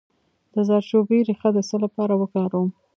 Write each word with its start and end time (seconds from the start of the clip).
د 0.53 0.55
زردچوبې 0.67 1.19
ریښه 1.27 1.49
د 1.53 1.57
څه 1.69 1.75
لپاره 1.83 2.13
وکاروم؟ 2.21 2.69